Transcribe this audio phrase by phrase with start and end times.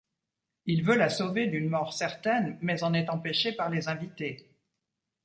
[0.65, 4.57] Il veut la sauver d'une mort certaine, mais en est empêché par les invités.